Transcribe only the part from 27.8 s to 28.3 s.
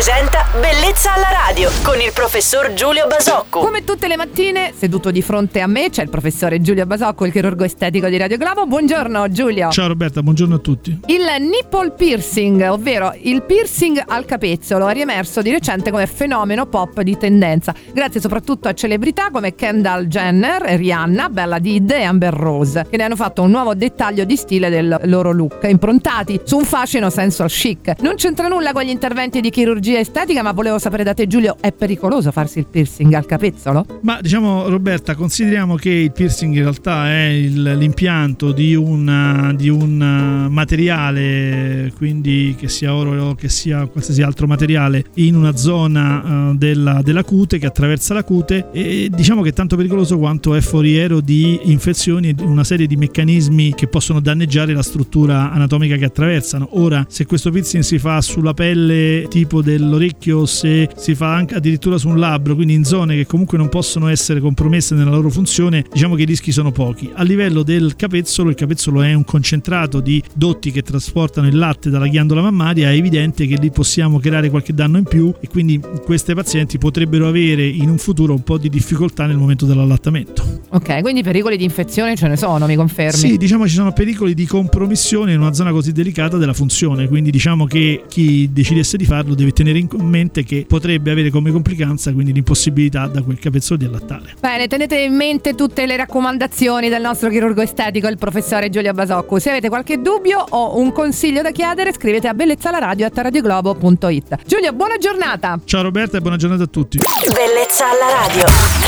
Non